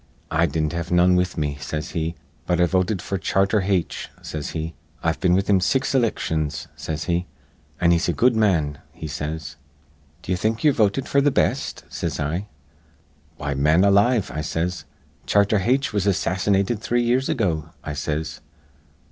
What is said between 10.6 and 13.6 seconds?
ye're votin' f'r th' best?' says I. 'Why,